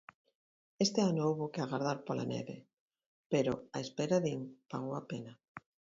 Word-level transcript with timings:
Este 0.85 0.99
ano 1.09 1.21
houbo 1.27 1.51
que 1.53 1.61
agardar 1.61 1.99
pola 2.07 2.25
neve, 2.33 2.55
pero 3.31 3.51
a 3.77 3.79
espera 3.85 4.17
din, 4.25 4.39
pagou 4.71 4.93
a 4.97 5.03
pena. 5.11 5.33